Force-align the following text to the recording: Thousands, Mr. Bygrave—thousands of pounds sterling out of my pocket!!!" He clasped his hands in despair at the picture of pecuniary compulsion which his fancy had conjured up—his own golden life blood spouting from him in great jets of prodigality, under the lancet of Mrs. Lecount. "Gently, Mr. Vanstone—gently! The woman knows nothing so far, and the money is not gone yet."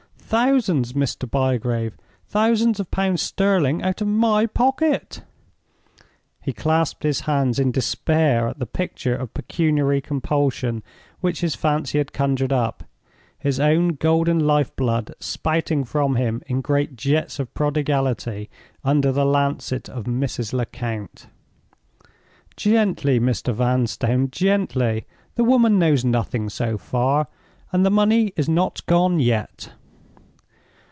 Thousands, 0.33 0.93
Mr. 0.93 1.29
Bygrave—thousands 1.29 2.79
of 2.79 2.89
pounds 2.89 3.21
sterling 3.21 3.83
out 3.83 3.99
of 3.99 4.07
my 4.07 4.45
pocket!!!" 4.45 5.23
He 6.41 6.53
clasped 6.53 7.03
his 7.03 7.19
hands 7.21 7.59
in 7.59 7.73
despair 7.73 8.47
at 8.47 8.57
the 8.57 8.65
picture 8.65 9.13
of 9.13 9.33
pecuniary 9.33 9.99
compulsion 9.99 10.83
which 11.19 11.41
his 11.41 11.53
fancy 11.55 11.97
had 11.97 12.13
conjured 12.13 12.53
up—his 12.53 13.59
own 13.59 13.95
golden 13.95 14.39
life 14.47 14.73
blood 14.77 15.13
spouting 15.19 15.83
from 15.83 16.15
him 16.15 16.41
in 16.47 16.61
great 16.61 16.95
jets 16.95 17.37
of 17.37 17.53
prodigality, 17.53 18.49
under 18.85 19.11
the 19.11 19.25
lancet 19.25 19.89
of 19.89 20.05
Mrs. 20.05 20.53
Lecount. 20.53 21.27
"Gently, 22.55 23.19
Mr. 23.19 23.53
Vanstone—gently! 23.53 25.05
The 25.35 25.43
woman 25.43 25.77
knows 25.77 26.05
nothing 26.05 26.47
so 26.47 26.77
far, 26.77 27.27
and 27.73 27.85
the 27.85 27.89
money 27.91 28.31
is 28.37 28.47
not 28.47 28.85
gone 28.85 29.19
yet." 29.19 29.71